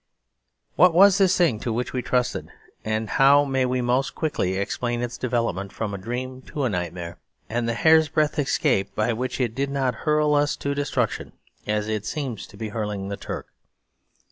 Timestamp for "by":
8.95-9.13